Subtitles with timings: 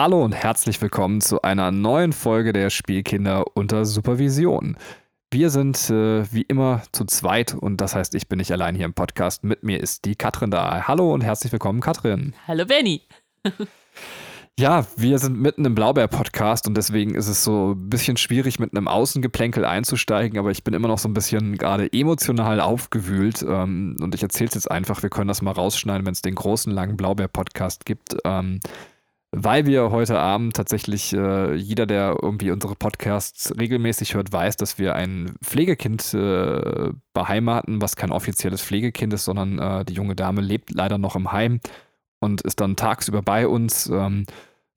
[0.00, 4.76] Hallo und herzlich willkommen zu einer neuen Folge der Spielkinder unter Supervision.
[5.32, 8.84] Wir sind äh, wie immer zu zweit und das heißt, ich bin nicht allein hier
[8.84, 9.42] im Podcast.
[9.42, 10.86] Mit mir ist die Katrin da.
[10.86, 12.32] Hallo und herzlich willkommen, Katrin.
[12.46, 13.02] Hallo, Benny.
[14.56, 18.76] ja, wir sind mitten im Blaubeer-Podcast und deswegen ist es so ein bisschen schwierig, mit
[18.76, 23.96] einem Außengeplänkel einzusteigen, aber ich bin immer noch so ein bisschen gerade emotional aufgewühlt ähm,
[24.00, 25.02] und ich erzähle es jetzt einfach.
[25.02, 28.16] Wir können das mal rausschneiden, wenn es den großen, langen Blaubeer-Podcast gibt.
[28.24, 28.60] Ähm,
[29.30, 34.78] weil wir heute Abend tatsächlich, äh, jeder, der irgendwie unsere Podcasts regelmäßig hört, weiß, dass
[34.78, 40.40] wir ein Pflegekind äh, beheimaten, was kein offizielles Pflegekind ist, sondern äh, die junge Dame
[40.40, 41.60] lebt leider noch im Heim
[42.20, 44.24] und ist dann tagsüber bei uns, ähm,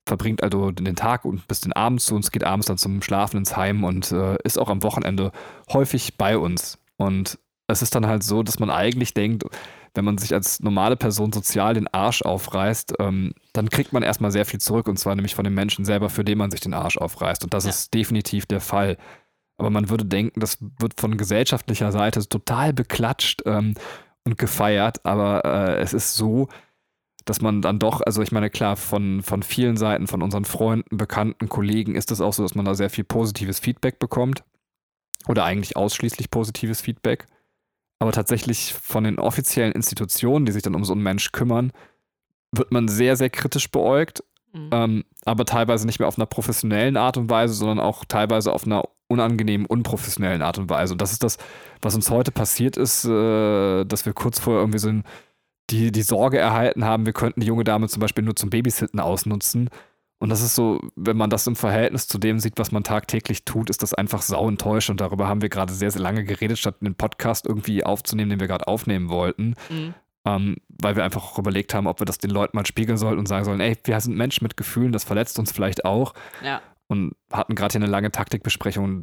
[0.06, 3.38] verbringt also den Tag und bis den Abend zu uns, geht abends dann zum Schlafen
[3.38, 5.32] ins Heim und äh, ist auch am Wochenende
[5.72, 6.78] häufig bei uns.
[6.96, 9.44] Und es ist dann halt so, dass man eigentlich denkt,
[9.94, 14.30] wenn man sich als normale Person sozial den Arsch aufreißt, ähm, dann kriegt man erstmal
[14.30, 16.74] sehr viel zurück und zwar nämlich von den Menschen selber, für den man sich den
[16.74, 17.44] Arsch aufreißt.
[17.44, 17.70] Und das ja.
[17.70, 18.96] ist definitiv der Fall.
[19.58, 23.74] Aber man würde denken, das wird von gesellschaftlicher Seite total beklatscht ähm,
[24.24, 26.48] und gefeiert, aber äh, es ist so,
[27.24, 30.96] dass man dann doch, also ich meine, klar, von, von vielen Seiten, von unseren Freunden,
[30.96, 34.42] Bekannten, Kollegen ist es auch so, dass man da sehr viel positives Feedback bekommt.
[35.28, 37.26] Oder eigentlich ausschließlich positives Feedback.
[38.02, 41.72] Aber tatsächlich von den offiziellen Institutionen, die sich dann um so einen Mensch kümmern,
[42.50, 44.24] wird man sehr, sehr kritisch beäugt.
[44.52, 44.70] Mhm.
[44.72, 48.66] Ähm, aber teilweise nicht mehr auf einer professionellen Art und Weise, sondern auch teilweise auf
[48.66, 50.94] einer unangenehmen, unprofessionellen Art und Weise.
[50.94, 51.38] Und das ist das,
[51.80, 54.90] was uns heute passiert ist, äh, dass wir kurz vorher irgendwie so
[55.70, 58.98] die, die Sorge erhalten haben, wir könnten die junge Dame zum Beispiel nur zum Babysitten
[58.98, 59.70] ausnutzen.
[60.22, 63.44] Und das ist so, wenn man das im Verhältnis zu dem sieht, was man tagtäglich
[63.44, 64.92] tut, ist das einfach sau enttäuschend.
[64.92, 68.38] Und darüber haben wir gerade sehr, sehr lange geredet, statt einen Podcast irgendwie aufzunehmen, den
[68.38, 69.56] wir gerade aufnehmen wollten.
[69.68, 69.94] Mhm.
[70.24, 73.18] Ähm, weil wir einfach auch überlegt haben, ob wir das den Leuten mal spiegeln sollten
[73.18, 76.14] und sagen sollen, ey, wir sind Menschen mit Gefühlen, das verletzt uns vielleicht auch.
[76.44, 76.62] Ja.
[76.86, 79.00] Und hatten gerade hier eine lange Taktikbesprechung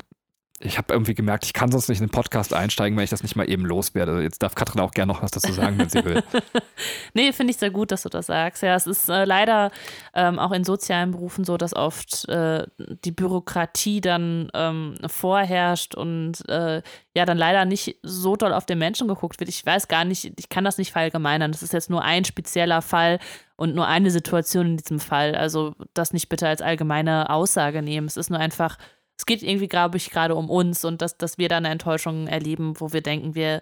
[0.61, 3.23] ich habe irgendwie gemerkt, ich kann sonst nicht in den Podcast einsteigen, wenn ich das
[3.23, 4.21] nicht mal eben loswerde.
[4.21, 6.21] Jetzt darf Katrin auch gerne noch was dazu sagen, wenn sie will.
[7.13, 8.61] nee, finde ich sehr gut, dass du das sagst.
[8.61, 9.71] Ja, es ist äh, leider
[10.13, 16.47] ähm, auch in sozialen Berufen so, dass oft äh, die Bürokratie dann ähm, vorherrscht und
[16.49, 16.81] äh,
[17.15, 19.49] ja, dann leider nicht so doll auf den Menschen geguckt wird.
[19.49, 21.53] Ich weiß gar nicht, ich kann das nicht verallgemeinern.
[21.53, 23.19] Das ist jetzt nur ein spezieller Fall
[23.55, 25.35] und nur eine Situation in diesem Fall.
[25.35, 28.07] Also das nicht bitte als allgemeine Aussage nehmen.
[28.07, 28.77] Es ist nur einfach
[29.19, 32.27] es geht irgendwie, glaube ich, gerade um uns und dass, dass wir da eine Enttäuschung
[32.27, 33.61] erleben, wo wir denken, wir,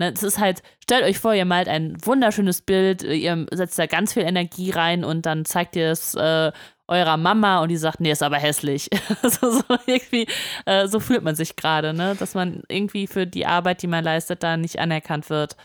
[0.00, 3.86] ne, es ist halt, stellt euch vor, ihr malt ein wunderschönes Bild, ihr setzt da
[3.86, 6.50] ganz viel Energie rein und dann zeigt ihr es äh,
[6.88, 8.90] eurer Mama und die sagt, nee, ist aber hässlich.
[9.22, 10.26] also so irgendwie,
[10.66, 12.16] äh, so fühlt man sich gerade, ne?
[12.18, 15.56] Dass man irgendwie für die Arbeit, die man leistet, da nicht anerkannt wird.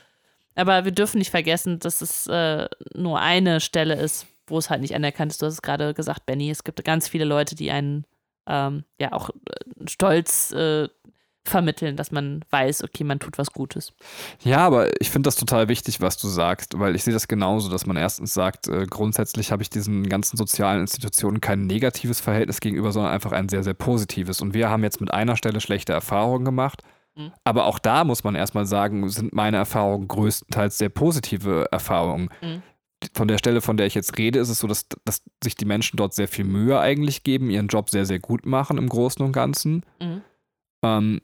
[0.53, 4.81] Aber wir dürfen nicht vergessen, dass es äh, nur eine Stelle ist, wo es halt
[4.81, 5.41] nicht anerkannt ist.
[5.41, 6.51] Du hast es gerade gesagt, Benny.
[6.51, 8.05] Es gibt ganz viele Leute, die einen
[8.47, 10.87] ähm, ja auch äh, Stolz äh,
[11.45, 13.93] vermitteln, dass man weiß, okay, man tut was Gutes.
[14.43, 17.69] Ja, aber ich finde das total wichtig, was du sagst, weil ich sehe das genauso,
[17.69, 22.59] dass man erstens sagt, äh, grundsätzlich habe ich diesen ganzen sozialen Institutionen kein negatives Verhältnis
[22.59, 24.41] gegenüber, sondern einfach ein sehr, sehr positives.
[24.41, 26.81] Und wir haben jetzt mit einer Stelle schlechte Erfahrungen gemacht.
[27.15, 27.31] Mhm.
[27.43, 32.29] Aber auch da muss man erstmal sagen, sind meine Erfahrungen größtenteils sehr positive Erfahrungen.
[32.41, 32.63] Mhm
[33.13, 35.65] von der Stelle, von der ich jetzt rede, ist es so, dass, dass sich die
[35.65, 39.23] Menschen dort sehr viel Mühe eigentlich geben, ihren Job sehr, sehr gut machen im Großen
[39.23, 39.85] und Ganzen.
[40.01, 40.21] Mhm.
[40.83, 41.21] Ähm,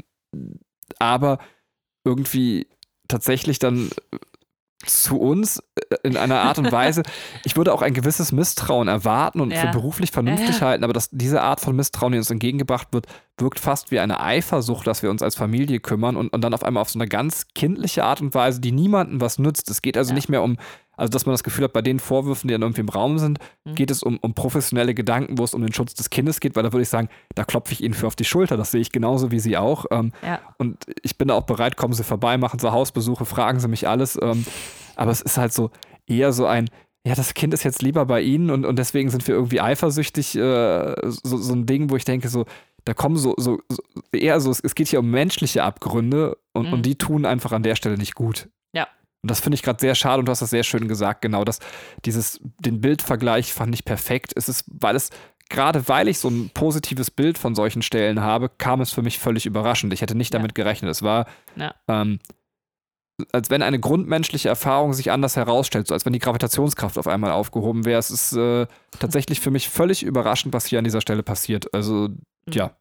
[0.99, 1.39] aber
[2.03, 2.67] irgendwie
[3.07, 3.89] tatsächlich dann
[4.85, 7.03] zu uns äh, in einer Art und Weise,
[7.43, 9.61] ich würde auch ein gewisses Misstrauen erwarten und ja.
[9.61, 10.67] für beruflich vernünftig ja.
[10.67, 14.19] halten, aber dass diese Art von Misstrauen, die uns entgegengebracht wird, wirkt fast wie eine
[14.19, 17.07] Eifersucht, dass wir uns als Familie kümmern und, und dann auf einmal auf so eine
[17.07, 19.69] ganz kindliche Art und Weise, die niemandem was nützt.
[19.69, 20.15] Es geht also ja.
[20.15, 20.57] nicht mehr um
[21.01, 23.39] also, dass man das Gefühl hat, bei den Vorwürfen, die dann irgendwie im Raum sind,
[23.65, 23.73] mhm.
[23.73, 26.61] geht es um, um professionelle Gedanken, wo es um den Schutz des Kindes geht, weil
[26.61, 28.55] da würde ich sagen, da klopfe ich Ihnen für auf die Schulter.
[28.55, 29.85] Das sehe ich genauso wie Sie auch.
[29.89, 30.39] Ähm, ja.
[30.59, 33.87] Und ich bin da auch bereit, kommen Sie vorbei, machen Sie Hausbesuche, fragen Sie mich
[33.87, 34.15] alles.
[34.21, 34.45] Ähm,
[34.95, 35.71] aber es ist halt so
[36.05, 36.69] eher so ein,
[37.03, 40.35] ja, das Kind ist jetzt lieber bei Ihnen und, und deswegen sind wir irgendwie eifersüchtig.
[40.35, 42.45] Äh, so, so ein Ding, wo ich denke, so,
[42.85, 43.81] da kommen so, so, so
[44.11, 46.73] eher so, es geht hier um menschliche Abgründe und, mhm.
[46.73, 48.49] und die tun einfach an der Stelle nicht gut.
[48.71, 48.87] Ja.
[49.23, 51.43] Und das finde ich gerade sehr schade und du hast das sehr schön gesagt, genau,
[51.43, 51.59] dass
[52.05, 54.33] dieses, den Bildvergleich fand ich perfekt.
[54.35, 55.11] Es ist, weil es,
[55.49, 59.19] gerade weil ich so ein positives Bild von solchen Stellen habe, kam es für mich
[59.19, 59.93] völlig überraschend.
[59.93, 60.39] Ich hätte nicht ja.
[60.39, 60.89] damit gerechnet.
[60.89, 61.75] Es war, ja.
[61.87, 62.19] ähm,
[63.31, 67.31] als wenn eine grundmenschliche Erfahrung sich anders herausstellt, so als wenn die Gravitationskraft auf einmal
[67.31, 67.99] aufgehoben wäre.
[67.99, 68.65] Es ist äh,
[68.99, 71.71] tatsächlich für mich völlig überraschend, was hier an dieser Stelle passiert.
[71.75, 72.17] Also, mhm.
[72.49, 72.71] ja.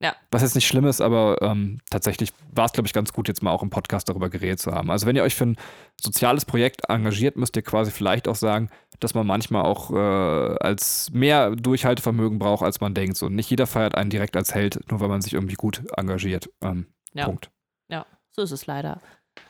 [0.00, 0.14] Ja.
[0.30, 3.42] Was jetzt nicht schlimm ist, aber ähm, tatsächlich war es, glaube ich, ganz gut, jetzt
[3.42, 4.90] mal auch im Podcast darüber geredet zu haben.
[4.92, 5.56] Also wenn ihr euch für ein
[6.00, 11.10] soziales Projekt engagiert, müsst ihr quasi vielleicht auch sagen, dass man manchmal auch äh, als
[11.12, 13.16] mehr Durchhaltevermögen braucht, als man denkt.
[13.16, 16.48] So nicht jeder feiert einen direkt als Held, nur weil man sich irgendwie gut engagiert.
[16.62, 17.24] Ähm, Ja.
[17.24, 17.50] Punkt.
[17.88, 19.00] Ja, so ist es leider.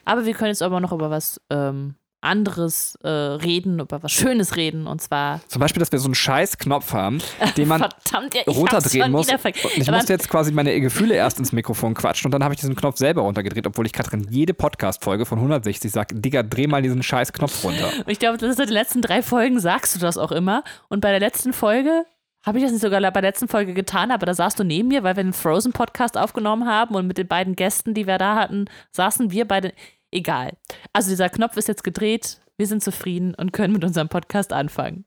[0.06, 1.94] Aber wir können jetzt aber noch über was ähm,
[2.28, 4.86] anderes äh, reden, über was Schönes reden.
[4.86, 5.40] Und zwar.
[5.48, 7.20] Zum Beispiel, dass wir so einen scheiß Knopf haben,
[7.56, 9.28] den man Verdammt, ja, runterdrehen muss.
[9.28, 9.40] Und
[9.76, 12.76] ich musste jetzt quasi meine Gefühle erst ins Mikrofon quatschen und dann habe ich diesen
[12.76, 17.02] Knopf selber runtergedreht, obwohl ich Katrin jede Podcast-Folge von 160 sage, Digga, dreh mal diesen
[17.02, 17.90] scheiß Knopf runter.
[18.06, 20.64] Ich glaube, das ist in den letzten drei Folgen sagst du das auch immer.
[20.88, 22.04] Und bei der letzten Folge
[22.44, 24.88] habe ich das nicht sogar bei der letzten Folge getan, aber da saßt du neben
[24.88, 28.36] mir, weil wir den Frozen-Podcast aufgenommen haben und mit den beiden Gästen, die wir da
[28.36, 29.72] hatten, saßen wir beide.
[30.10, 30.56] Egal.
[30.92, 35.04] Also dieser Knopf ist jetzt gedreht, wir sind zufrieden und können mit unserem Podcast anfangen.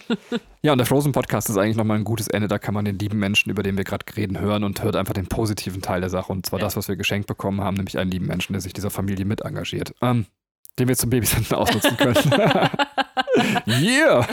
[0.63, 2.47] Ja, und der Frozen-Podcast ist eigentlich nochmal ein gutes Ende.
[2.47, 5.15] Da kann man den lieben Menschen, über den wir gerade reden, hören und hört einfach
[5.15, 6.31] den positiven Teil der Sache.
[6.31, 6.67] Und zwar Ja.
[6.67, 9.41] das, was wir geschenkt bekommen haben, nämlich einen lieben Menschen, der sich dieser Familie mit
[9.41, 9.95] engagiert.
[10.03, 10.27] Ähm,
[10.79, 12.15] den wir zum Babysitten ausnutzen können.
[13.67, 14.27] yeah!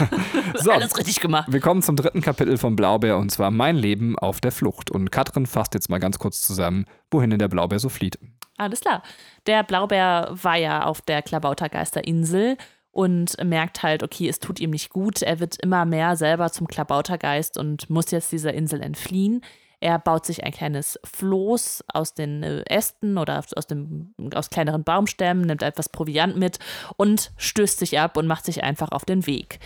[0.55, 1.47] So, Alles richtig gemacht.
[1.51, 4.91] wir kommen zum dritten Kapitel von Blaubeer und zwar Mein Leben auf der Flucht.
[4.91, 8.19] Und Katrin fasst jetzt mal ganz kurz zusammen, wohin denn der Blaubeer so flieht.
[8.57, 9.03] Alles klar.
[9.45, 12.57] Der Blaubeer war ja auf der Klabautergeisterinsel
[12.91, 15.21] und merkt halt, okay, es tut ihm nicht gut.
[15.21, 19.43] Er wird immer mehr selber zum Klabautergeist und muss jetzt dieser Insel entfliehen.
[19.79, 24.83] Er baut sich ein kleines Floß aus den äh, Ästen oder aus, dem, aus kleineren
[24.83, 26.57] Baumstämmen, nimmt etwas Proviant mit
[26.95, 29.59] und stößt sich ab und macht sich einfach auf den Weg.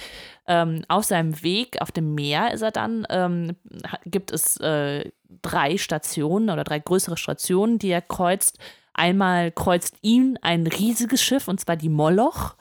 [0.47, 3.55] Ähm, auf seinem Weg auf dem Meer ist er dann, ähm,
[4.05, 5.09] gibt es äh,
[5.41, 8.59] drei Stationen oder drei größere Stationen, die er kreuzt.
[8.93, 12.55] Einmal kreuzt ihn ein riesiges Schiff, und zwar die Moloch.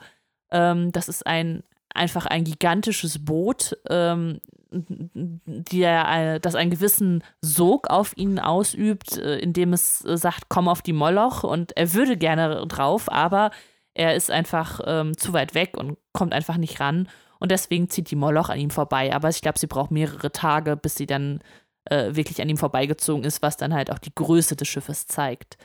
[0.51, 1.63] Ähm, das ist ein
[1.93, 4.39] einfach ein gigantisches Boot, ähm,
[4.71, 10.45] die er, äh, das einen gewissen Sog auf ihn ausübt, äh, indem es äh, sagt,
[10.47, 13.51] komm auf die Moloch und er würde gerne drauf, aber
[13.93, 18.11] er ist einfach ähm, zu weit weg und kommt einfach nicht ran und deswegen zieht
[18.11, 19.13] die Moloch an ihm vorbei.
[19.13, 21.39] Aber ich glaube, sie braucht mehrere Tage, bis sie dann
[21.85, 25.57] äh, wirklich an ihm vorbeigezogen ist, was dann halt auch die Größe des Schiffes zeigt.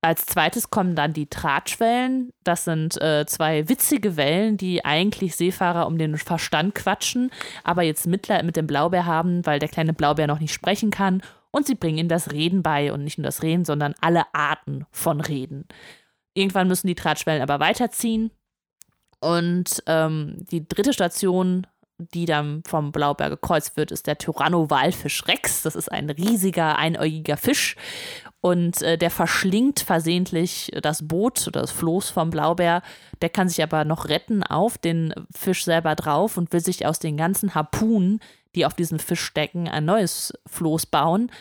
[0.00, 2.32] Als zweites kommen dann die Tratschwellen.
[2.44, 7.30] Das sind äh, zwei witzige Wellen, die eigentlich Seefahrer um den Verstand quatschen,
[7.64, 11.20] aber jetzt Mitleid mit dem Blaubeer haben, weil der kleine Blaubeer noch nicht sprechen kann.
[11.50, 14.86] Und sie bringen ihm das Reden bei und nicht nur das Reden, sondern alle Arten
[14.92, 15.66] von Reden.
[16.34, 18.30] Irgendwann müssen die Tratschwellen aber weiterziehen.
[19.20, 21.66] Und ähm, die dritte Station,
[21.98, 25.62] die dann vom Blaubeer gekreuzt wird, ist der Tyranno-Walfisch Rex.
[25.62, 27.76] Das ist ein riesiger, einäugiger Fisch.
[28.40, 32.82] Und äh, der verschlingt versehentlich das Boot oder das Floß vom Blaubeer.
[33.20, 37.00] Der kann sich aber noch retten auf den Fisch selber drauf und will sich aus
[37.00, 38.20] den ganzen Harpunen,
[38.54, 41.32] die auf diesen Fisch stecken, ein neues Floß bauen.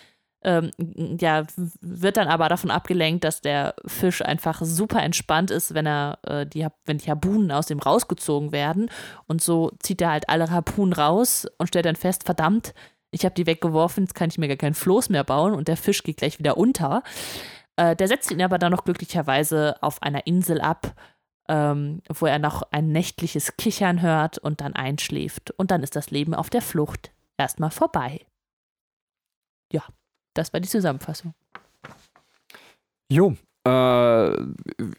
[0.47, 0.71] Ähm,
[1.19, 1.45] ja,
[1.81, 6.45] wird dann aber davon abgelenkt, dass der Fisch einfach super entspannt ist, wenn er äh,
[6.45, 8.89] die, wenn die Harpunen aus dem rausgezogen werden.
[9.25, 12.73] Und so zieht er halt alle Harpunen raus und stellt dann fest, verdammt,
[13.11, 15.75] ich habe die weggeworfen, jetzt kann ich mir gar kein Floß mehr bauen und der
[15.75, 17.03] Fisch geht gleich wieder unter.
[17.75, 20.95] Äh, der setzt ihn aber dann noch glücklicherweise auf einer Insel ab,
[21.49, 25.51] ähm, wo er noch ein nächtliches Kichern hört und dann einschläft.
[25.51, 28.21] Und dann ist das Leben auf der Flucht erstmal vorbei.
[29.73, 29.83] Ja,
[30.37, 31.33] das war die Zusammenfassung.
[33.09, 34.31] Jo, äh,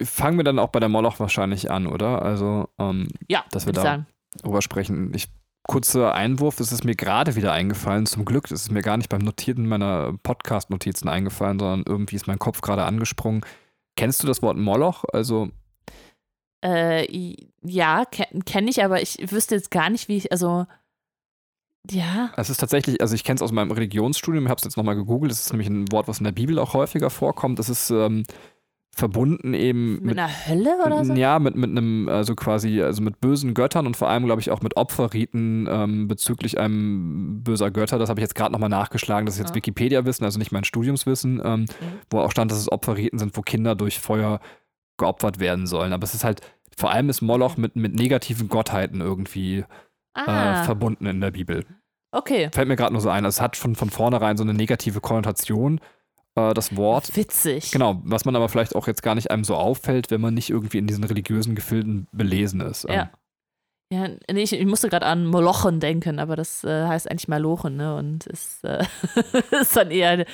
[0.04, 2.22] fangen wir dann auch bei der Moloch wahrscheinlich an, oder?
[2.22, 4.06] Also, ähm, Ja, Dass wir da- sagen.
[4.42, 5.12] drüber sprechen.
[5.14, 5.28] Ich,
[5.66, 8.06] kurzer Einwurf, es ist mir gerade wieder eingefallen.
[8.06, 12.26] Zum Glück ist es mir gar nicht beim Notieren meiner Podcast-Notizen eingefallen, sondern irgendwie ist
[12.26, 13.42] mein Kopf gerade angesprungen.
[13.96, 15.04] Kennst du das Wort Moloch?
[15.12, 15.50] Also,
[16.64, 20.66] Äh, ja, kenne kenn ich, aber ich wüsste jetzt gar nicht, wie ich, also,
[21.90, 24.76] ja, es ist tatsächlich, also ich kenne es aus meinem Religionsstudium, ich habe es jetzt
[24.76, 25.32] nochmal gegoogelt.
[25.32, 27.58] Es ist nämlich ein Wort, was in der Bibel auch häufiger vorkommt.
[27.58, 28.24] Es ist ähm,
[28.98, 31.12] verbunden eben mit, mit einer Hölle oder so?
[31.14, 34.50] Ja, mit, mit einem, also quasi, also mit bösen Göttern und vor allem, glaube ich,
[34.50, 37.98] auch mit Opferriten ähm, bezüglich einem böser Götter.
[37.98, 39.24] Das habe ich jetzt gerade nochmal nachgeschlagen.
[39.24, 39.54] Das ist jetzt Ah.
[39.54, 41.66] Wikipedia-Wissen, also nicht mein Studiumswissen, ähm,
[42.10, 44.40] wo auch stand, dass es Opferriten sind, wo Kinder durch Feuer
[44.98, 45.92] geopfert werden sollen.
[45.92, 46.40] Aber es ist halt,
[46.76, 49.64] vor allem ist Moloch mit, mit negativen Gottheiten irgendwie
[50.26, 51.64] Ah, äh, verbunden in der Bibel.
[52.12, 52.50] okay.
[52.52, 53.24] Fällt mir gerade nur so ein.
[53.24, 55.80] Es hat von, von vornherein so eine negative Konnotation,
[56.34, 57.14] äh, das Wort.
[57.16, 57.70] Witzig.
[57.70, 60.50] Genau, was man aber vielleicht auch jetzt gar nicht einem so auffällt, wenn man nicht
[60.50, 62.84] irgendwie in diesen religiösen Gefilden belesen ist.
[62.88, 63.10] Ähm, Ja.
[63.90, 67.76] Ja, nee, ich, ich musste gerade an Molochen denken, aber das äh, heißt eigentlich Malochen,
[67.76, 67.96] ne?
[67.96, 68.84] Und ist, äh,
[69.62, 70.26] ist dann eher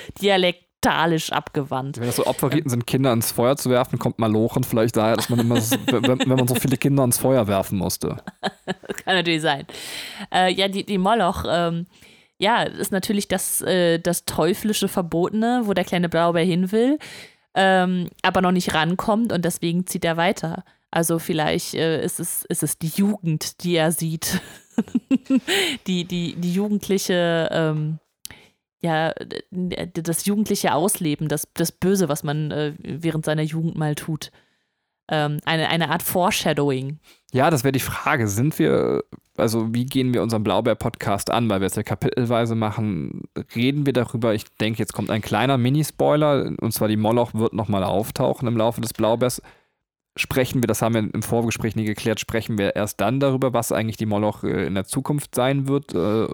[0.85, 1.99] dialektalisch abgewandt.
[1.99, 5.29] Wenn das so Opferriten sind, Kinder ins Feuer zu werfen, kommt Malochen vielleicht daher, dass
[5.29, 8.17] man immer, so, wenn, wenn man so viele Kinder ins Feuer werfen musste.
[9.03, 9.65] Kann natürlich sein.
[10.33, 11.87] Äh, ja, die, die Moloch ähm,
[12.37, 16.99] ja, ist natürlich das, äh, das teuflische Verbotene, wo der kleine Blaubeer hin will,
[17.55, 20.63] ähm, aber noch nicht rankommt und deswegen zieht er weiter.
[20.91, 24.41] Also vielleicht äh, ist, es, ist es die Jugend, die er sieht.
[25.87, 27.99] die, die, die jugendliche, ähm,
[28.85, 29.13] ja,
[29.51, 34.31] das jugendliche Ausleben, das, das Böse, was man äh, während seiner Jugend mal tut.
[35.09, 36.99] Ähm, eine, eine Art Foreshadowing.
[37.31, 38.27] Ja, das wäre die Frage.
[38.27, 39.03] Sind wir,
[39.37, 43.23] also wie gehen wir unseren Blaubeer-Podcast an, weil wir es ja kapitelweise machen?
[43.55, 44.33] Reden wir darüber?
[44.33, 48.57] Ich denke, jetzt kommt ein kleiner Mini-Spoiler, und zwar die Moloch wird nochmal auftauchen im
[48.57, 49.41] Laufe des Blaubeers
[50.17, 53.71] sprechen wir, das haben wir im Vorgespräch nie geklärt, sprechen wir erst dann darüber, was
[53.71, 55.93] eigentlich die Moloch äh, in der Zukunft sein wird.
[55.93, 56.27] Äh,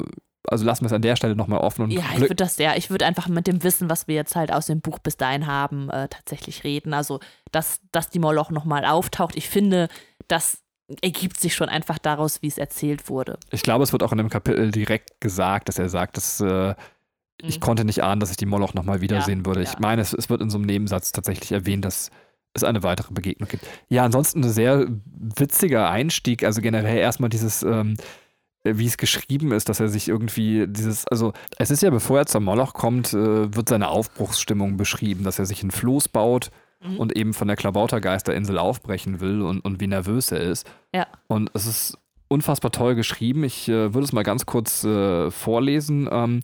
[0.51, 1.83] also lassen wir es an der Stelle nochmal offen.
[1.83, 4.35] Und ja, ich würde das ja, ich würde einfach mit dem Wissen, was wir jetzt
[4.35, 6.93] halt aus dem Buch bis dahin haben, äh, tatsächlich reden.
[6.93, 7.19] Also,
[7.51, 9.35] dass, dass die Moloch nochmal auftaucht.
[9.35, 9.87] Ich finde,
[10.27, 10.61] das
[11.01, 13.39] ergibt sich schon einfach daraus, wie es erzählt wurde.
[13.49, 16.75] Ich glaube, es wird auch in dem Kapitel direkt gesagt, dass er sagt, dass äh,
[17.41, 17.61] ich mhm.
[17.61, 19.63] konnte nicht ahnen, dass ich die Moloch nochmal wiedersehen ja, würde.
[19.63, 19.79] Ich ja.
[19.79, 22.11] meine, es, es, wird in so einem Nebensatz tatsächlich erwähnt, dass
[22.53, 23.65] es eine weitere Begegnung gibt.
[23.87, 26.43] Ja, ansonsten ein sehr witziger Einstieg.
[26.43, 27.95] Also generell erstmal dieses, ähm,
[28.63, 32.25] wie es geschrieben ist, dass er sich irgendwie dieses, also es ist ja, bevor er
[32.25, 36.51] zum Moloch kommt, äh, wird seine Aufbruchsstimmung beschrieben, dass er sich ein Floß baut
[36.83, 36.97] mhm.
[36.97, 40.69] und eben von der Klabautergeisterinsel aufbrechen will und, und wie nervös er ist.
[40.93, 41.07] Ja.
[41.27, 43.43] Und es ist unfassbar toll geschrieben.
[43.43, 46.07] Ich äh, würde es mal ganz kurz äh, vorlesen.
[46.11, 46.41] Ähm,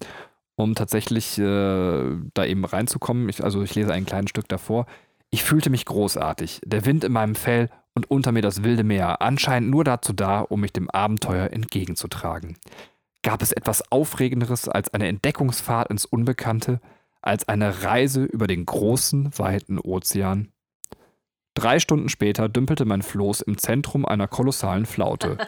[0.58, 3.30] um tatsächlich äh, da eben reinzukommen.
[3.30, 4.88] Ich, also ich lese ein kleines Stück davor.
[5.30, 9.22] Ich fühlte mich großartig, der Wind in meinem Fell und unter mir das wilde Meer,
[9.24, 12.56] anscheinend nur dazu da, um mich dem Abenteuer entgegenzutragen.
[13.24, 16.80] Gab es etwas Aufregenderes als eine Entdeckungsfahrt ins Unbekannte,
[17.22, 20.50] als eine Reise über den großen, weiten Ozean?
[21.58, 25.40] Drei Stunden später dümpelte mein Floß im Zentrum einer kolossalen Flaute.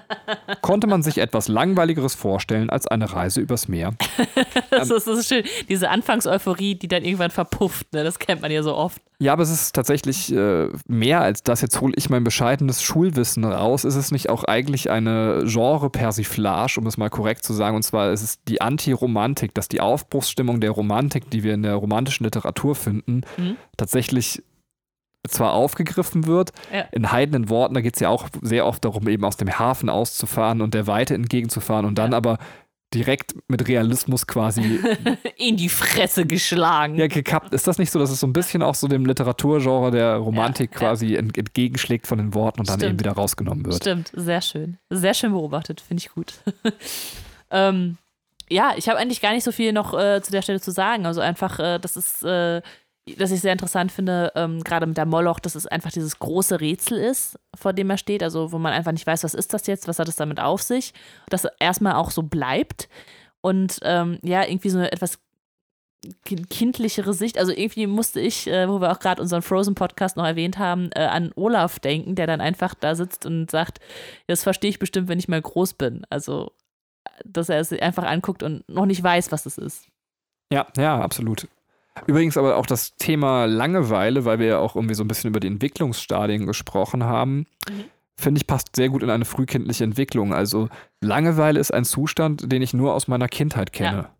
[0.63, 3.93] Konnte man sich etwas Langweiligeres vorstellen als eine Reise übers Meer?
[4.71, 5.43] das, ist, das ist schön.
[5.69, 8.03] Diese Anfangseuphorie, die dann irgendwann verpufft, ne?
[8.03, 8.99] das kennt man ja so oft.
[9.19, 11.61] Ja, aber es ist tatsächlich äh, mehr als das.
[11.61, 13.83] Jetzt hole ich mein bescheidenes Schulwissen raus.
[13.83, 17.75] Ist es nicht auch eigentlich eine Genre-Persiflage, um es mal korrekt zu sagen?
[17.75, 21.75] Und zwar ist es die Anti-Romantik, dass die Aufbruchsstimmung der Romantik, die wir in der
[21.75, 23.57] romantischen Literatur finden, mhm.
[23.77, 24.41] tatsächlich
[25.27, 26.81] zwar aufgegriffen wird, ja.
[26.91, 29.89] in heidenen Worten, da geht es ja auch sehr oft darum, eben aus dem Hafen
[29.89, 32.17] auszufahren und der Weite entgegenzufahren und dann ja.
[32.17, 32.37] aber
[32.93, 34.79] direkt mit Realismus quasi
[35.37, 36.95] in die Fresse geschlagen.
[36.95, 37.53] Ja, gekappt.
[37.53, 40.71] Ist das nicht so, dass es so ein bisschen auch so dem Literaturgenre der Romantik
[40.73, 42.81] ja, quasi ent entgegenschlägt von den Worten und Stimmt.
[42.81, 43.75] dann eben wieder rausgenommen wird?
[43.75, 44.77] Stimmt, sehr schön.
[44.89, 46.33] Sehr schön beobachtet, finde ich gut.
[47.51, 47.97] ähm,
[48.49, 51.05] ja, ich habe eigentlich gar nicht so viel noch äh, zu der Stelle zu sagen.
[51.05, 52.61] Also einfach, äh, das ist äh,
[53.17, 56.59] dass ich sehr interessant finde, ähm, gerade mit der Moloch, dass es einfach dieses große
[56.59, 59.67] Rätsel ist, vor dem er steht, also wo man einfach nicht weiß, was ist das
[59.67, 60.93] jetzt, was hat es damit auf sich,
[61.29, 62.89] dass er erstmal auch so bleibt
[63.41, 65.19] und ähm, ja, irgendwie so eine etwas
[66.49, 70.57] kindlichere Sicht, also irgendwie musste ich, äh, wo wir auch gerade unseren Frozen-Podcast noch erwähnt
[70.57, 73.79] haben, äh, an Olaf denken, der dann einfach da sitzt und sagt,
[74.27, 76.53] das verstehe ich bestimmt, wenn ich mal groß bin, also
[77.25, 79.87] dass er es einfach anguckt und noch nicht weiß, was es ist.
[80.51, 81.47] Ja, ja, absolut.
[82.07, 85.39] Übrigens aber auch das Thema Langeweile, weil wir ja auch irgendwie so ein bisschen über
[85.39, 87.85] die Entwicklungsstadien gesprochen haben, mhm.
[88.15, 90.33] finde ich, passt sehr gut in eine frühkindliche Entwicklung.
[90.33, 90.69] Also
[91.01, 93.97] Langeweile ist ein Zustand, den ich nur aus meiner Kindheit kenne.
[93.97, 94.15] Ja.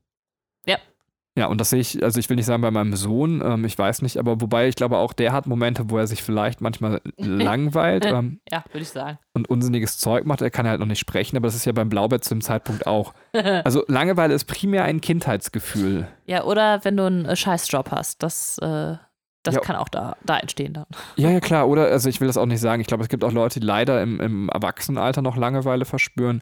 [1.39, 3.77] Ja, und das sehe ich, also ich will nicht sagen bei meinem Sohn, ähm, ich
[3.77, 6.99] weiß nicht, aber wobei ich glaube auch der hat Momente, wo er sich vielleicht manchmal
[7.17, 8.03] langweilt.
[8.03, 9.19] Ähm, ja, würde ich sagen.
[9.31, 11.87] Und unsinniges Zeug macht, er kann halt noch nicht sprechen, aber das ist ja beim
[11.87, 13.13] Blaubett zu dem Zeitpunkt auch.
[13.63, 16.09] also Langeweile ist primär ein Kindheitsgefühl.
[16.25, 18.97] Ja, oder wenn du einen äh, Scheißjob hast, das, äh,
[19.43, 19.61] das ja.
[19.61, 20.87] kann auch da, da entstehen dann.
[21.15, 23.23] Ja, ja, klar, oder, also ich will das auch nicht sagen, ich glaube, es gibt
[23.23, 26.41] auch Leute, die leider im, im Erwachsenenalter noch Langeweile verspüren.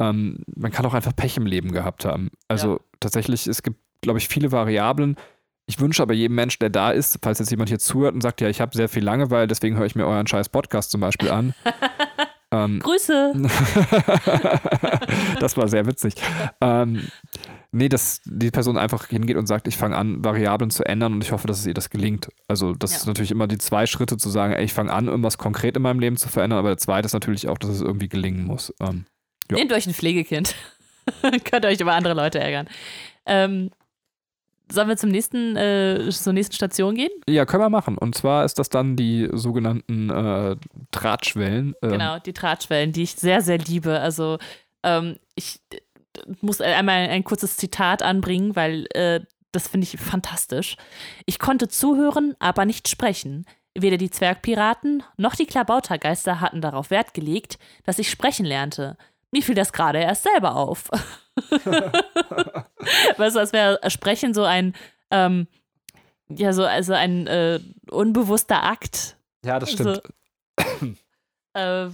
[0.00, 2.30] Ähm, man kann auch einfach Pech im Leben gehabt haben.
[2.48, 2.80] Also ja.
[2.98, 5.16] tatsächlich, es gibt glaube ich, viele Variablen.
[5.66, 8.40] Ich wünsche aber jedem Menschen, der da ist, falls jetzt jemand hier zuhört und sagt,
[8.40, 11.28] ja, ich habe sehr viel Langeweile, deswegen höre ich mir euren scheiß Podcast zum Beispiel
[11.28, 11.54] an.
[12.52, 13.32] ähm, Grüße!
[15.40, 16.14] das war sehr witzig.
[16.60, 17.08] Ähm,
[17.72, 21.24] nee, dass die Person einfach hingeht und sagt, ich fange an, Variablen zu ändern und
[21.24, 22.28] ich hoffe, dass es ihr das gelingt.
[22.46, 22.98] Also, das ja.
[22.98, 25.82] ist natürlich immer die zwei Schritte zu sagen, ey, ich fange an, irgendwas konkret in
[25.82, 28.72] meinem Leben zu verändern, aber der zweite ist natürlich auch, dass es irgendwie gelingen muss.
[28.80, 29.06] Ähm,
[29.50, 29.56] ja.
[29.56, 30.54] Nehmt euch ein Pflegekind.
[31.44, 32.68] Könnt ihr euch über andere Leute ärgern.
[33.26, 33.70] Ähm,
[34.70, 37.10] Sollen wir zum nächsten, äh, zur nächsten Station gehen?
[37.28, 37.96] Ja, können wir machen.
[37.98, 40.56] Und zwar ist das dann die sogenannten äh,
[40.90, 41.74] Drahtschwellen.
[41.82, 41.90] Ähm.
[41.90, 44.00] Genau, die Drahtschwellen, die ich sehr, sehr liebe.
[44.00, 44.38] Also
[44.82, 45.60] ähm, ich
[46.40, 49.20] muss einmal ein kurzes Zitat anbringen, weil äh,
[49.52, 50.76] das finde ich fantastisch.
[51.26, 53.46] Ich konnte zuhören, aber nicht sprechen.
[53.74, 58.96] Weder die Zwergpiraten noch die Klabautergeister hatten darauf Wert gelegt, dass ich sprechen lernte.
[59.30, 60.90] Mir fiel das gerade erst selber auf.
[63.16, 64.74] weißt du, als wäre Sprechen so ein,
[65.10, 65.46] ähm,
[66.28, 69.16] ja, so, also ein äh, unbewusster Akt.
[69.44, 70.02] Ja, das stimmt.
[71.52, 71.90] Also, äh,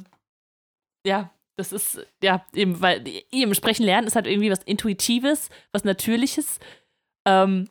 [1.06, 5.84] ja, das ist, ja, eben, weil eben Sprechen lernen ist halt irgendwie was Intuitives, was
[5.84, 6.58] Natürliches.
[7.26, 7.68] Ähm,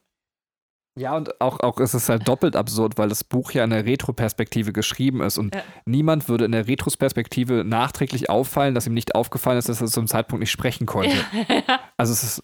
[0.95, 3.85] ja, und auch, auch ist es halt doppelt absurd, weil das Buch ja in der
[3.85, 5.61] Retroperspektive geschrieben ist und ja.
[5.85, 10.07] niemand würde in der Retrospektive nachträglich auffallen, dass ihm nicht aufgefallen ist, dass er zum
[10.07, 11.15] Zeitpunkt nicht sprechen konnte.
[11.15, 11.79] Ja.
[11.97, 12.43] Also es ist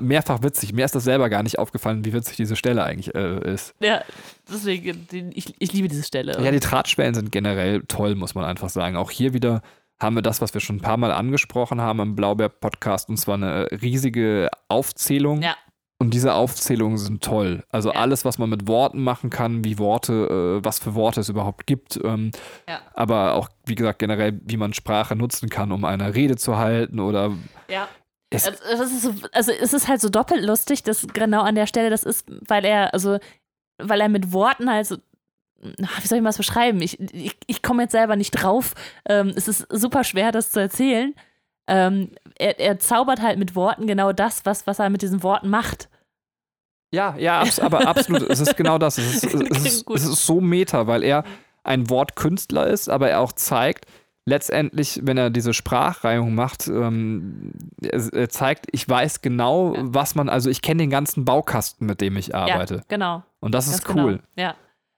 [0.00, 0.72] mehrfach witzig.
[0.72, 3.74] Mir ist das selber gar nicht aufgefallen, wie witzig diese Stelle eigentlich äh, ist.
[3.80, 4.02] Ja,
[4.48, 6.42] deswegen, ich, ich liebe diese Stelle.
[6.42, 8.96] Ja, die Drahtschwellen sind generell toll, muss man einfach sagen.
[8.96, 9.62] Auch hier wieder
[10.00, 13.34] haben wir das, was wir schon ein paar Mal angesprochen haben im Blaubeer-Podcast, und zwar
[13.34, 15.42] eine riesige Aufzählung.
[15.42, 15.56] Ja.
[16.00, 17.62] Und diese Aufzählungen sind toll.
[17.68, 21.28] Also alles, was man mit Worten machen kann, wie Worte, äh, was für Worte es
[21.28, 22.00] überhaupt gibt.
[22.02, 22.30] Ähm,
[22.66, 22.80] ja.
[22.94, 27.00] Aber auch, wie gesagt, generell, wie man Sprache nutzen kann, um eine Rede zu halten
[27.00, 27.32] oder.
[27.68, 27.86] Ja.
[28.30, 31.90] Es, also, so, also es ist halt so doppelt lustig, dass genau an der Stelle
[31.90, 33.18] das ist, weil er, also,
[33.76, 34.96] weil er mit Worten halt so
[35.62, 36.80] wie soll ich mal das beschreiben?
[36.80, 38.74] Ich, ich, ich komme jetzt selber nicht drauf.
[39.06, 41.14] Ähm, es ist super schwer, das zu erzählen.
[41.70, 45.48] Ähm, er, er zaubert halt mit Worten genau das, was, was er mit diesen Worten
[45.48, 45.88] macht.
[46.92, 48.28] Ja, ja, abs aber absolut.
[48.28, 48.98] es ist genau das.
[48.98, 51.22] Es ist, es, ist, es ist so meta, weil er
[51.62, 53.86] ein Wortkünstler ist, aber er auch zeigt,
[54.24, 59.82] letztendlich, wenn er diese Sprachreihung macht, ähm, er, er, zeigt, ich weiß genau, ja.
[59.84, 62.76] was man, also ich kenne den ganzen Baukasten, mit dem ich arbeite.
[62.76, 63.22] Ja, genau.
[63.40, 64.20] Und das ist cool.
[64.36, 64.48] Genau.
[64.48, 64.54] Ja.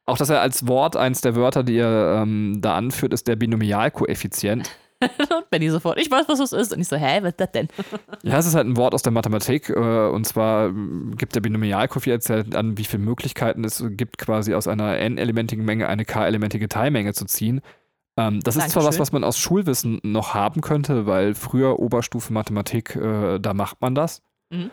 [0.07, 3.37] Auch dass er als Wort, eins der Wörter, die er ähm, da anführt, ist der
[3.37, 4.71] Binomialkoeffizient.
[5.03, 5.11] und
[5.51, 6.73] Benny sofort, ich weiß, was das ist.
[6.73, 7.69] Und ich so, hä, was ist das denn?
[8.23, 9.69] ja, es ist halt ein Wort aus der Mathematik.
[9.69, 14.69] Äh, und zwar ähm, gibt der Binomialkoeffizient an, wie viele Möglichkeiten es gibt, quasi aus
[14.69, 17.61] einer n-elementigen Menge eine k-elementige Teilmenge zu ziehen.
[18.17, 18.67] Ähm, das Dankeschön.
[18.67, 23.39] ist zwar was, was man aus Schulwissen noch haben könnte, weil früher Oberstufe Mathematik, äh,
[23.39, 24.23] da macht man das.
[24.51, 24.71] Mhm.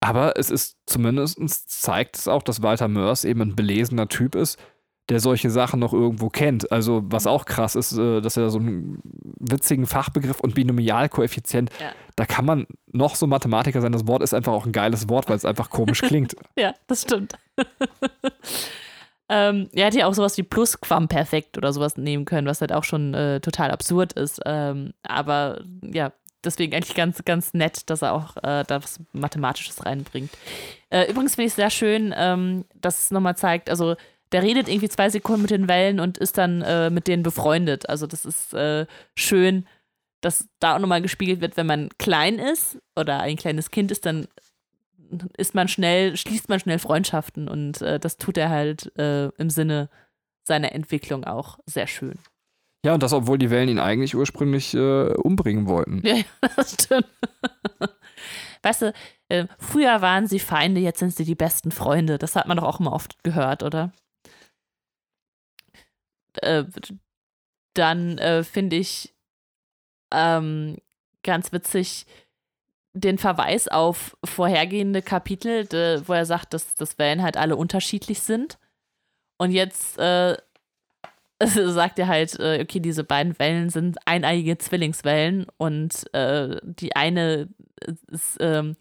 [0.00, 1.38] Aber es ist zumindest,
[1.70, 4.58] zeigt es auch, dass Walter Mörs eben ein belesener Typ ist,
[5.08, 6.70] der solche Sachen noch irgendwo kennt.
[6.70, 9.00] Also, was auch krass ist, äh, dass er so einen
[9.38, 11.90] witzigen Fachbegriff und Binomialkoeffizient, ja.
[12.16, 13.92] da kann man noch so Mathematiker sein.
[13.92, 16.36] Das Wort ist einfach auch ein geiles Wort, weil es einfach komisch klingt.
[16.56, 17.34] ja, das stimmt.
[19.28, 22.84] ähm, er hätte ja auch sowas wie Plusquamperfekt oder sowas nehmen können, was halt auch
[22.84, 24.40] schon äh, total absurd ist.
[24.46, 26.12] Ähm, aber ja,
[26.44, 30.30] deswegen eigentlich ganz, ganz nett, dass er auch äh, da was Mathematisches reinbringt.
[30.90, 33.96] Äh, übrigens finde ich es sehr schön, ähm, dass es nochmal zeigt, also
[34.32, 37.88] der redet irgendwie zwei Sekunden mit den Wellen und ist dann äh, mit denen befreundet.
[37.88, 39.66] Also das ist äh, schön,
[40.20, 44.06] dass da auch nochmal gespiegelt wird, wenn man klein ist oder ein kleines Kind ist,
[44.06, 44.28] dann
[45.36, 49.50] ist man schnell, schließt man schnell Freundschaften und äh, das tut er halt äh, im
[49.50, 49.90] Sinne
[50.44, 52.18] seiner Entwicklung auch sehr schön.
[52.84, 56.02] Ja, und das, obwohl die Wellen ihn eigentlich ursprünglich äh, umbringen wollten.
[56.04, 56.16] Ja,
[56.56, 57.06] das stimmt.
[58.62, 58.92] weißt du,
[59.28, 62.18] äh, früher waren sie Feinde, jetzt sind sie die besten Freunde.
[62.18, 63.92] Das hat man doch auch immer oft gehört, oder?
[66.40, 66.64] Äh,
[67.74, 69.14] dann äh, finde ich
[70.12, 70.76] ähm,
[71.22, 72.06] ganz witzig
[72.94, 78.20] den Verweis auf vorhergehende Kapitel, de, wo er sagt, dass, dass Wellen halt alle unterschiedlich
[78.20, 78.58] sind.
[79.38, 80.36] Und jetzt äh,
[81.44, 87.48] sagt er halt, äh, okay, diese beiden Wellen sind eineiige Zwillingswellen und äh, die eine
[88.08, 88.76] ist ähm,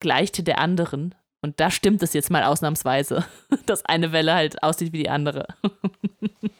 [0.00, 1.14] gleicht der anderen.
[1.42, 3.24] Und da stimmt es jetzt mal ausnahmsweise,
[3.66, 5.48] dass eine Welle halt aussieht wie die andere.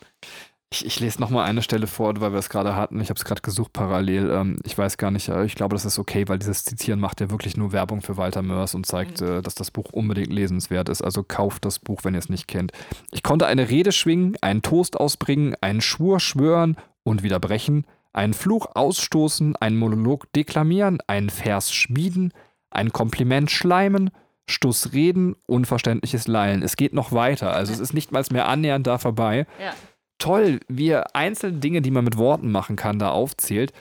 [0.72, 3.00] Ich, ich lese nochmal eine Stelle vor, weil wir es gerade hatten.
[3.00, 4.30] Ich habe es gerade gesucht parallel.
[4.30, 7.20] Ähm, ich weiß gar nicht, äh, ich glaube, das ist okay, weil dieses Zitieren macht
[7.20, 9.26] ja wirklich nur Werbung für Walter Mörs und zeigt, mhm.
[9.26, 11.02] äh, dass das Buch unbedingt lesenswert ist.
[11.02, 12.70] Also kauft das Buch, wenn ihr es nicht kennt.
[13.10, 18.34] Ich konnte eine Rede schwingen, einen Toast ausbringen, einen Schwur schwören und wieder brechen, einen
[18.34, 22.32] Fluch ausstoßen, einen Monolog deklamieren, einen Vers schmieden,
[22.70, 24.10] ein Kompliment schleimen,
[24.48, 26.62] Stuss reden, unverständliches Lallen.
[26.62, 27.52] Es geht noch weiter.
[27.54, 29.48] Also es ist nicht mal mehr annähernd da vorbei.
[29.60, 29.72] Ja
[30.20, 33.72] toll, wie er einzelne Dinge, die man mit Worten machen kann, da aufzählt.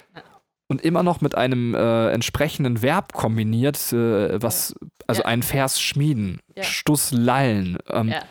[0.67, 4.75] Und immer noch mit einem äh, entsprechenden Verb kombiniert, äh, was,
[5.07, 5.27] also ja.
[5.27, 6.63] ein Vers schmieden, ja.
[6.63, 7.77] Stuss lallen.
[7.89, 8.21] Ähm, ja.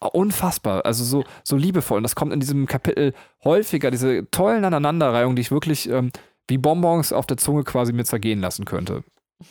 [0.00, 1.98] Unfassbar, also so, so liebevoll.
[1.98, 6.10] Und das kommt in diesem Kapitel häufiger, diese tollen Aneinanderreihungen, die ich wirklich ähm,
[6.48, 9.04] wie Bonbons auf der Zunge quasi mir zergehen lassen könnte.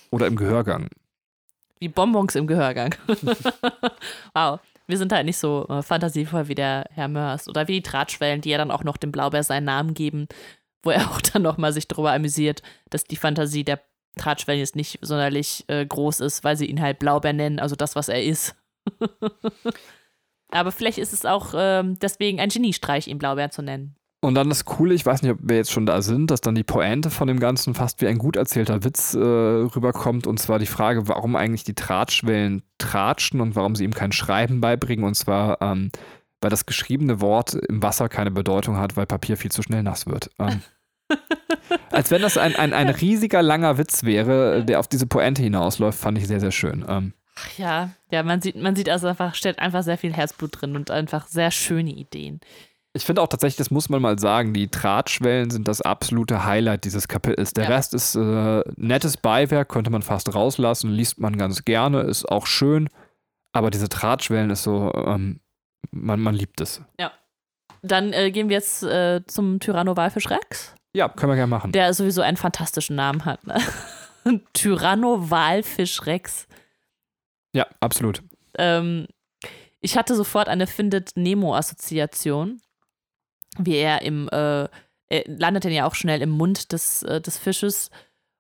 [0.10, 0.90] Oder im Gehörgang.
[1.80, 2.96] Wie Bonbons im Gehörgang.
[4.34, 7.84] wow wir sind halt nicht so äh, fantasievoll wie der Herr Mörs oder wie die
[7.84, 10.28] Drahtschwellen, die ja dann auch noch dem Blaubeer seinen Namen geben,
[10.84, 13.82] wo er auch dann nochmal sich darüber amüsiert, dass die Fantasie der
[14.18, 17.96] Drahtschwellen jetzt nicht sonderlich äh, groß ist, weil sie ihn halt Blaubeer nennen, also das,
[17.96, 18.56] was er ist.
[20.50, 23.96] Aber vielleicht ist es auch ähm, deswegen ein Geniestreich, ihn Blaubeer zu nennen.
[24.20, 26.56] Und dann das Coole, ich weiß nicht, ob wir jetzt schon da sind, dass dann
[26.56, 30.26] die Pointe von dem Ganzen fast wie ein gut erzählter Witz äh, rüberkommt.
[30.26, 34.60] Und zwar die Frage, warum eigentlich die Tratschwellen tratschen und warum sie ihm kein Schreiben
[34.60, 35.06] beibringen.
[35.06, 35.92] Und zwar, ähm,
[36.42, 40.08] weil das geschriebene Wort im Wasser keine Bedeutung hat, weil Papier viel zu schnell nass
[40.08, 40.32] wird.
[40.40, 40.62] Ähm,
[41.92, 46.00] als wenn das ein, ein, ein riesiger, langer Witz wäre, der auf diese Pointe hinausläuft,
[46.00, 46.84] fand ich sehr, sehr schön.
[46.88, 50.60] Ähm, Ach ja, ja, man sieht, man sieht also einfach, steckt einfach sehr viel Herzblut
[50.60, 52.40] drin und einfach sehr schöne Ideen.
[52.98, 56.84] Ich finde auch tatsächlich, das muss man mal sagen, die Drahtschwellen sind das absolute Highlight
[56.84, 57.54] dieses Kapitels.
[57.54, 57.70] Der Ja.
[57.76, 62.46] Rest ist äh, nettes Beiwerk, könnte man fast rauslassen, liest man ganz gerne, ist auch
[62.48, 62.90] schön.
[63.54, 65.40] Aber diese Drahtschwellen ist so, ähm,
[65.92, 66.82] man, man liebt es.
[67.84, 71.72] Dann äh, gehen wir jetzt äh, zum Tyranno-Walfisch Rex, Ja, können wir gerne machen.
[71.72, 73.46] der sowieso einen fantastischen Namen hat.
[73.46, 73.62] Ne?
[74.54, 76.48] Tyranno-Walfisch Rex.
[77.54, 78.24] ja, absolut.
[78.58, 79.08] Ähm,
[79.80, 82.60] ich hatte sofort eine Findet Nemo-Assoziation,
[83.58, 84.68] wie er im, äh,
[85.10, 87.90] er landet dann ja auch schnell im Mund des, äh, des Fisches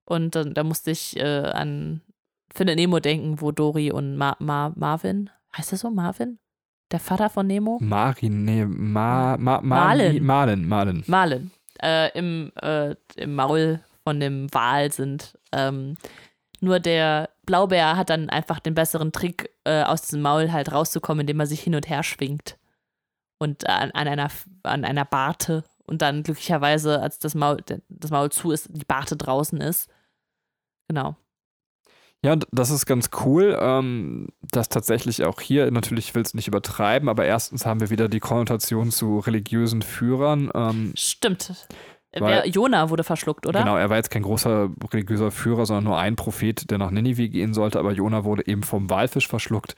[0.05, 2.01] und dann, da musste ich äh, an
[2.53, 6.39] Findet Nemo denken, wo Dory und Ma Ma Marvin, heißt er so, Marvin?
[6.91, 7.77] Der Vater von Nemo?
[7.81, 10.25] Marin, nee, Ma, Ma, Ma, Malen.
[10.25, 11.03] Malen, Malen.
[11.05, 11.51] Marlin,
[11.83, 15.37] äh, im, äh, im Maul von dem Wal sind.
[15.51, 15.97] Ähm,
[16.61, 21.21] nur der Blaubär hat dann einfach den besseren Trick, äh, aus diesem Maul halt rauszukommen,
[21.21, 22.57] indem er sich hin und her schwingt.
[23.39, 24.29] Und an, an, einer,
[24.63, 25.63] an einer Barte.
[25.85, 29.89] Und dann glücklicherweise, als das Maul, das Maul zu ist, die Barte draußen ist.
[30.87, 31.15] Genau.
[32.23, 37.09] Ja, das ist ganz cool, ähm, dass tatsächlich auch hier, natürlich will es nicht übertreiben,
[37.09, 40.51] aber erstens haben wir wieder die Konnotation zu religiösen Führern.
[40.55, 41.67] Ähm, Stimmt.
[42.19, 43.59] Weil- Jona wurde verschluckt, oder?
[43.59, 47.29] Genau, er war jetzt kein großer religiöser Führer, sondern nur ein Prophet, der nach Ninive
[47.29, 49.75] gehen sollte, aber Jona wurde eben vom Walfisch verschluckt.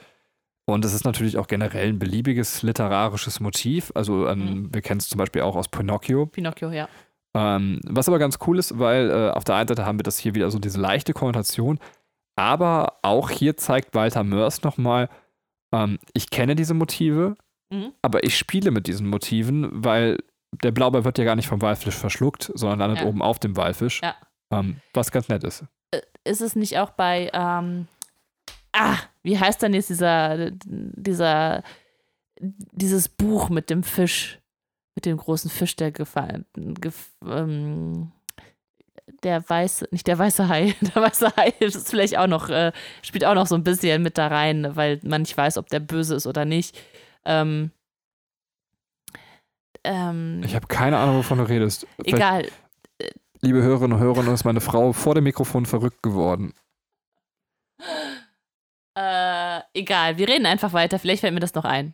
[0.72, 3.92] Und es ist natürlich auch generell ein beliebiges literarisches Motiv.
[3.96, 4.74] Also ähm, Mhm.
[4.74, 6.26] wir kennen es zum Beispiel auch aus Pinocchio.
[6.28, 6.88] Pinocchio, ja.
[7.36, 10.18] Ähm, was aber ganz cool ist, weil äh, auf der einen Seite haben wir das
[10.18, 11.80] hier wieder so diese leichte Konnotation,
[12.36, 15.10] aber auch hier zeigt Walter Mörs nochmal,
[15.74, 17.36] ähm, ich kenne diese Motive,
[17.72, 17.92] Mhm.
[18.02, 20.18] aber ich spiele mit diesen Motiven, weil
[20.64, 23.06] der Blaubeer wird ja gar nicht vom Walfisch verschluckt, sondern landet Ja.
[23.06, 24.16] oben auf dem Walfisch, Ja.
[24.52, 25.66] ähm, was ganz nett ist.
[26.24, 27.88] ist es nicht auch bei, ähm,
[28.74, 31.64] ah, wie heißt denn jetzt dieser, dieser,
[32.40, 34.40] dieses Buch mit dem Fisch,
[34.96, 38.12] mit dem großen Fisch, der gefallen, gef, ähm,
[39.24, 43.26] der weiße, nicht der weiße Hai, der weiße Hai ist vielleicht auch noch, äh, spielt
[43.26, 46.16] auch noch so ein bisschen mit da rein, weil man nicht weiß, ob der böse
[46.16, 46.80] ist oder nicht.
[47.26, 47.72] Ähm,
[49.84, 51.88] ähm, Ich habe keine Ahnung, wovon du redest.
[51.98, 52.48] Vielleicht, egal,
[53.42, 56.54] liebe Hörerinnen und Hörer, ist meine Frau vor dem Mikrofon verrückt geworden.
[59.00, 61.00] Äh, egal, wir reden einfach weiter.
[61.00, 61.94] Vielleicht fällt mir das noch ein.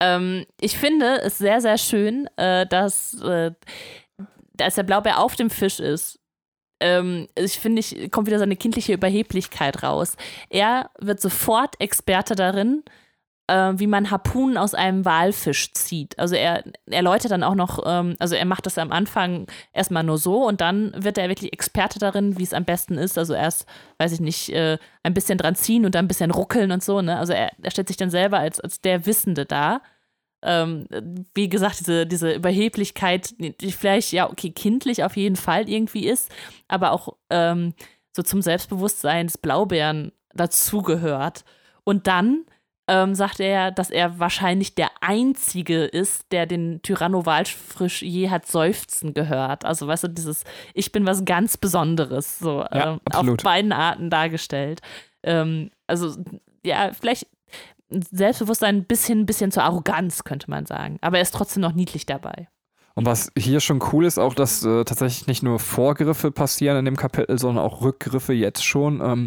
[0.00, 3.52] Ähm, ich finde es sehr, sehr schön, äh, dass, äh,
[4.60, 6.20] als der Blaubeer auf dem Fisch ist,
[6.80, 10.16] ähm, ich finde, ich kommt wieder seine kindliche Überheblichkeit raus.
[10.50, 12.84] Er wird sofort Experte darin,
[13.48, 16.18] äh, wie man Harpunen aus einem Walfisch zieht.
[16.18, 20.18] Also er erläutert dann auch noch, ähm, also er macht das am Anfang erstmal nur
[20.18, 23.18] so und dann wird er wirklich Experte darin, wie es am besten ist.
[23.18, 23.66] Also erst,
[23.98, 27.00] weiß ich nicht, äh, ein bisschen dran ziehen und dann ein bisschen ruckeln und so.
[27.00, 27.18] Ne?
[27.18, 29.82] Also er, er stellt sich dann selber als, als der Wissende dar.
[30.42, 30.86] Ähm,
[31.34, 36.30] wie gesagt, diese, diese Überheblichkeit, die vielleicht, ja, okay, kindlich auf jeden Fall irgendwie ist,
[36.68, 37.74] aber auch ähm,
[38.14, 41.44] so zum Selbstbewusstsein des Blaubeeren dazugehört.
[41.82, 42.44] Und dann
[42.88, 48.46] ähm, sagt er, dass er wahrscheinlich der Einzige ist, der den Tyranno Walfisch je hat
[48.46, 49.64] seufzen gehört.
[49.64, 54.08] Also, weißt du, dieses Ich bin was ganz Besonderes, so Ja, ähm, auf beiden Arten
[54.08, 54.80] dargestellt.
[55.22, 56.16] Ähm, also,
[56.64, 57.26] ja, vielleicht
[57.90, 60.98] Selbstbewusstsein bis hin, bis hin zur Arroganz, könnte man sagen.
[61.00, 62.48] Aber er ist trotzdem noch niedlich dabei.
[62.94, 66.84] Und was hier schon cool ist, auch, dass äh, tatsächlich nicht nur Vorgriffe passieren in
[66.84, 69.00] dem Kapitel, sondern auch Rückgriffe jetzt schon.
[69.00, 69.26] Ähm,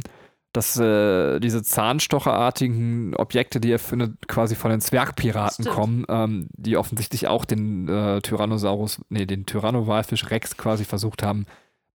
[0.54, 5.76] dass äh, diese zahnstocherartigen Objekte, die er findet, quasi von den Zwergpiraten Stimmt.
[5.76, 11.46] kommen, ähm, die offensichtlich auch den äh, Tyrannosaurus, nee, den Tyranno-Walfisch Rex quasi versucht haben,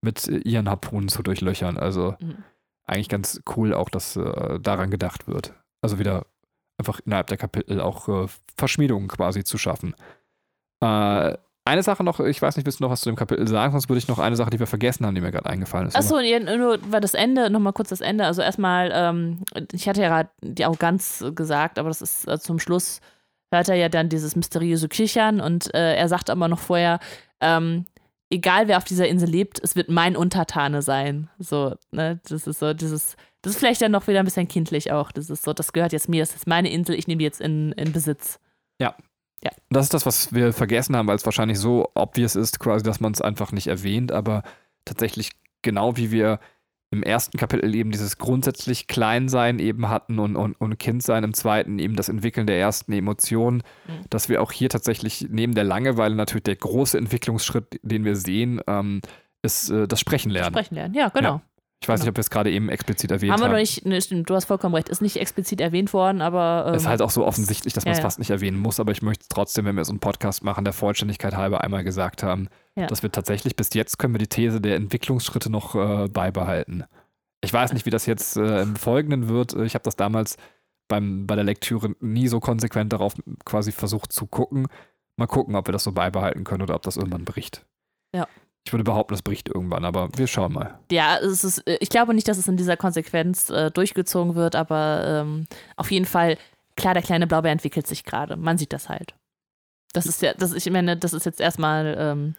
[0.01, 1.77] mit äh, ihren Harpunen zu durchlöchern.
[1.77, 2.45] Also Mhm.
[2.87, 5.53] eigentlich ganz cool auch, dass äh, daran gedacht wird.
[5.83, 6.27] Also wieder
[6.79, 9.95] einfach innerhalb der Kapitel auch äh, Verschmiedungen quasi zu schaffen.
[10.81, 13.73] Äh, eine Sache noch, ich weiß nicht, willst du noch was zu dem Kapitel sagen,
[13.73, 15.97] sonst würde ich noch eine Sache, die wir vergessen haben, die mir gerade eingefallen ist.
[15.97, 18.25] Achso, nur war das Ende, nochmal kurz das Ende.
[18.25, 22.59] Also erstmal, ähm, ich hatte ja gerade die Arroganz gesagt, aber das ist äh, zum
[22.59, 23.01] Schluss,
[23.51, 27.01] hört er ja dann dieses mysteriöse Kichern und äh, er sagt aber noch vorher,
[27.41, 27.87] ähm,
[28.31, 31.29] egal wer auf dieser Insel lebt, es wird mein Untertane sein.
[31.39, 34.93] So, ne, das ist so dieses, das ist vielleicht dann noch wieder ein bisschen kindlich
[34.93, 35.13] auch.
[35.13, 37.41] Das ist so, das gehört jetzt mir, das ist meine Insel, ich nehme die jetzt
[37.41, 38.41] in, in Besitz.
[38.81, 38.95] Ja.
[39.71, 43.01] Das ist das, was wir vergessen haben, weil es wahrscheinlich so obvious ist, quasi, dass
[43.01, 44.43] man es einfach nicht erwähnt, aber
[44.85, 46.41] tatsächlich genau wie wir
[46.91, 51.79] im ersten Kapitel eben dieses grundsätzlich Kleinsein eben hatten und, und, und Kindsein im zweiten
[51.81, 54.05] eben das Entwickeln der ersten Emotionen, mhm.
[54.09, 58.61] dass wir auch hier tatsächlich neben der Langeweile natürlich der große Entwicklungsschritt, den wir sehen,
[58.69, 59.03] ähm,
[59.43, 60.55] ist äh, das Sprechen lernen.
[60.55, 61.35] Sprechen lernen, ja, genau.
[61.35, 61.43] Ja.
[61.83, 62.05] Ich weiß genau.
[62.05, 63.43] nicht, ob wir es gerade eben explizit erwähnt haben.
[63.43, 66.23] Haben wir noch nicht, ne, stimmt, du hast vollkommen recht, ist nicht explizit erwähnt worden,
[66.23, 66.65] aber.
[66.69, 68.93] Ähm, ist halt auch so offensichtlich, dass man es ja, fast nicht erwähnen muss, aber
[68.93, 72.23] ich möchte es trotzdem, wenn wir so einen Podcast machen, der Vollständigkeit halber einmal gesagt
[72.23, 72.87] haben, ja.
[72.87, 76.85] dass wir tatsächlich bis jetzt können wir die These der Entwicklungsschritte noch äh, beibehalten.
[77.43, 79.55] Ich weiß nicht, wie das jetzt äh, im Folgenden wird.
[79.55, 80.37] Ich habe das damals
[80.89, 84.67] beim, bei der Lektüre nie so konsequent darauf quasi versucht zu gucken.
[85.17, 87.65] Mal gucken, ob wir das so beibehalten können oder ob das irgendwann bricht.
[88.15, 88.27] Ja.
[88.67, 90.77] Ich würde behaupten, das bricht irgendwann, aber wir schauen mal.
[90.91, 94.57] Ja, es ist, äh, ich glaube nicht, dass es in dieser Konsequenz äh, durchgezogen wird,
[94.57, 96.37] aber ähm, auf jeden Fall,
[96.77, 98.37] klar, der kleine Blaubeer entwickelt sich gerade.
[98.37, 99.15] Man sieht das halt.
[99.93, 102.35] Das ist ja, das, ich meine, das ist jetzt erstmal, ähm,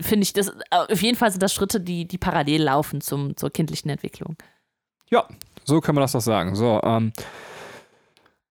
[0.00, 3.50] finde ich, das, auf jeden Fall sind das Schritte, die, die parallel laufen zum, zur
[3.50, 4.36] kindlichen Entwicklung.
[5.10, 5.28] Ja,
[5.62, 6.56] so kann man das doch sagen.
[6.56, 7.12] So, ähm,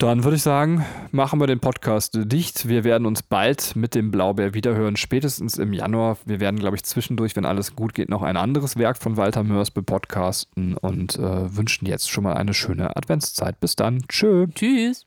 [0.01, 2.67] dann würde ich sagen, machen wir den Podcast dicht.
[2.67, 6.17] Wir werden uns bald mit dem Blaubeer wiederhören, spätestens im Januar.
[6.25, 9.43] Wir werden, glaube ich, zwischendurch, wenn alles gut geht, noch ein anderes Werk von Walter
[9.43, 13.59] Mörs bepodcasten und äh, wünschen jetzt schon mal eine schöne Adventszeit.
[13.59, 14.03] Bis dann.
[14.07, 14.47] Tschö.
[14.47, 15.05] Tschüss.